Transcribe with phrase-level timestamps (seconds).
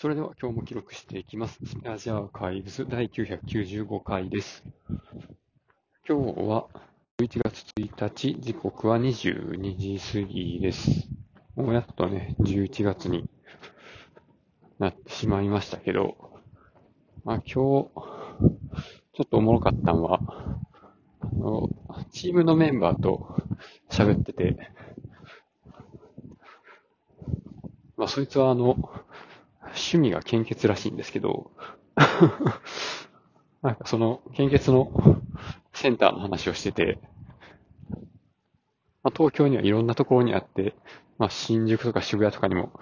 [0.00, 1.58] それでは今日も記録していきます。
[1.62, 4.64] スペアジアーカイブス第995回です。
[6.08, 6.68] 今日は
[7.18, 11.06] 11月1日、時刻は22時過ぎです。
[11.54, 13.28] もうやっとね、11月に
[14.78, 16.16] なってしまいましたけど、
[17.24, 17.90] まあ今日、ちょ
[19.22, 20.20] っとおもろかったのは、
[21.20, 21.68] あの、
[22.10, 23.36] チームのメンバーと
[23.90, 24.72] 喋ってて、
[27.98, 28.90] まあそいつはあの、
[29.70, 31.50] 趣味が献血らしいんですけど、
[33.62, 34.90] なんかその献血の
[35.72, 36.98] センターの話をしてて、
[39.02, 40.74] まあ、東京にはいろんなところにあって、
[41.18, 42.72] まあ、新宿とか渋谷とかにも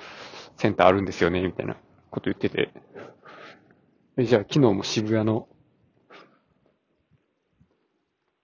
[0.56, 1.77] センターあるんですよね、みたいな
[2.11, 2.73] こと言ってて、
[4.19, 5.48] じゃあ昨日も渋谷の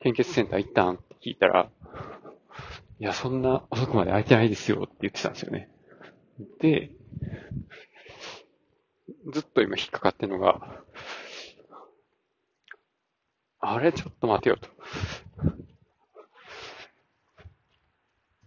[0.01, 0.95] 献血センター行ったん？
[0.95, 1.71] って聞いたら、
[3.01, 5.69] いや、そんな遅くまで空いてないですよって言ってたんですよね。
[6.61, 6.91] で、
[9.33, 10.83] ずっと今引っかかってるのが、
[13.61, 13.93] あれ？
[13.93, 14.69] ちょっと待てよと。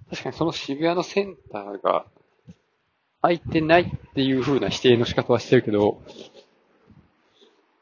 [0.09, 2.05] 確かにその渋谷のセンターが
[3.21, 6.01] 空いてないっていう風な指定の仕方はしてるけど、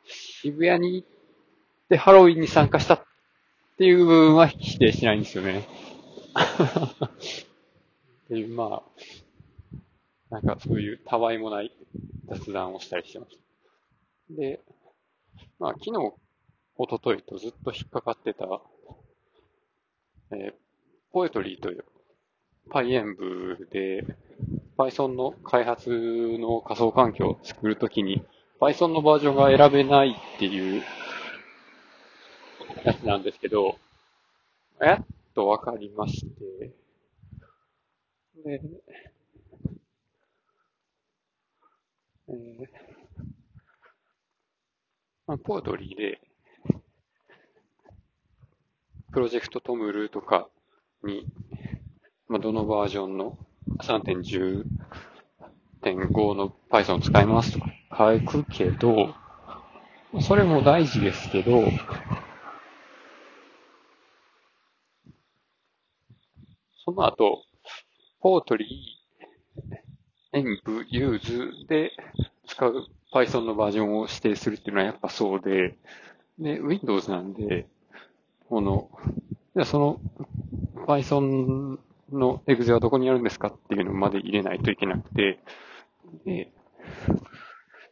[0.06, 1.08] 渋谷に行っ
[1.90, 3.04] てハロウィンに参加したっ
[3.78, 5.68] ていう部分は否定しないんですよね。
[8.26, 8.84] っていう、まあ、
[10.30, 11.72] なんかそういうたわいもない
[12.28, 14.34] 雑談をしたりしてました。
[14.36, 14.60] で、
[15.60, 16.14] まあ昨日、
[16.78, 18.46] 一昨日とずっと引っかかってた、
[20.32, 20.54] えー
[21.16, 21.86] ポエトリーという
[22.70, 24.04] PyEnv で
[24.78, 28.22] Python の開発の仮想環境を作るときに
[28.60, 30.84] Python のバージョンが選べないっていう
[32.84, 33.78] やつなんですけど、
[34.82, 36.74] やっとわかりまして、
[38.44, 38.62] で、
[42.28, 42.96] えー
[45.28, 46.22] まあ、ポエトリーで、
[49.12, 50.48] プロジェクトトムルとか
[51.04, 51.26] に、
[52.28, 53.40] まあ、どのバージョンの
[53.82, 54.66] 3.10.5
[56.36, 57.72] の Python を使いますとか。
[57.98, 59.16] 書くけど、
[60.22, 61.64] それも大事ですけど、
[66.84, 67.46] その後、
[68.20, 69.05] ポートリー、
[70.36, 71.92] env、use で
[72.48, 75.78] 使う Python のバージョンを指定するっていうのはやっぱそうで、
[76.38, 77.68] で、Windows なんで、
[78.50, 78.90] この、
[79.56, 80.00] じゃあその
[80.86, 81.80] Python
[82.12, 85.40] のエグゼはどこにあるんですかっていうのまで入れないといけなくて、
[86.26, 86.52] で、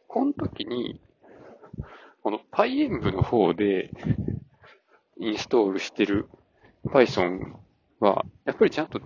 [0.06, 1.00] この時に、
[2.22, 3.90] この PyEnv の方で
[5.18, 6.28] インストールしてる
[6.86, 7.54] Python
[8.00, 9.00] は、やっぱりちゃんと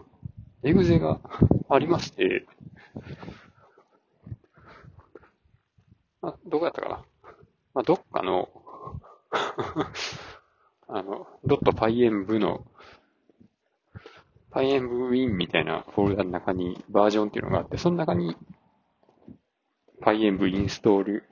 [0.65, 1.21] エグゼが
[1.69, 2.45] ありまして、
[6.23, 7.05] あ、どこやったかな？
[7.75, 8.49] まあ、どっかの、
[10.89, 12.65] あの、.pyenv の
[14.51, 18.37] pyenvwin みたいなフォルダの中にバージョンっていうのがあって、その中に
[20.03, 21.25] pyenv インストール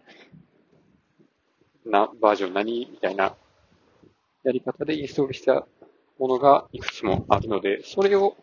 [1.85, 3.35] なバージョン何みたいな
[4.45, 5.67] やり方でインストールした
[6.19, 8.37] ものがいくつもあるので、それを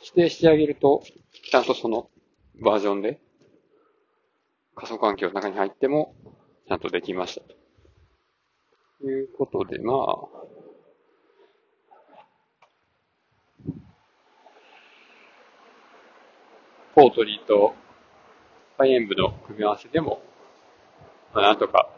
[0.00, 1.02] 指定してあげると、
[1.50, 2.08] ちゃんとその
[2.60, 3.20] バージョンで
[4.74, 6.14] 仮想環境の中に入っても
[6.68, 7.54] ちゃんとできましたと。
[9.06, 9.96] いうことで、まあ、
[16.94, 17.74] ポートリーと
[18.78, 20.22] パイエンブの組み合わせでも、
[21.34, 21.90] まあ、なんとか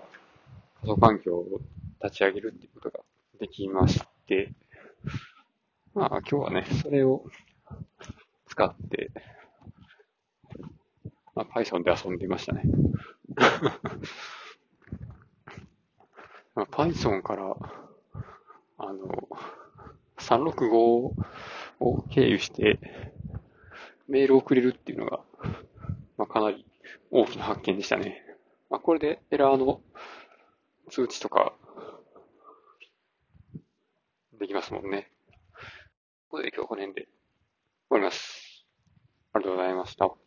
[0.80, 1.60] 仮想環境を
[2.02, 3.00] 立ち上げるっていうことが
[3.38, 4.52] できまして、
[5.94, 7.24] まあ今日はね、それを
[8.48, 9.10] 使って、
[11.36, 12.62] まあ、Python で遊んでいましたね。
[16.54, 17.54] まあ、Python から、
[18.78, 19.28] あの、
[20.16, 21.14] 365
[21.78, 22.80] を経由して
[24.08, 25.20] メールを送れるっていうのが、
[26.16, 26.64] まあ、かなり
[27.10, 28.24] 大きな発見でしたね。
[28.70, 29.82] まあ、これでエラーの
[30.88, 31.52] 通知とか
[34.38, 35.12] できますもんね。
[35.26, 35.38] という
[36.30, 37.10] ことで今日この辺で終
[37.90, 38.64] わります。
[39.34, 40.25] ありがとうございました。